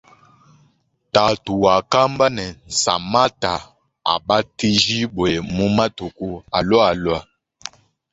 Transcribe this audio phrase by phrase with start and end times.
[1.13, 2.45] Tatu wakamba ne
[2.81, 3.53] samanta
[4.13, 6.27] abatijibwe mu matuku
[6.57, 7.17] alwalwa.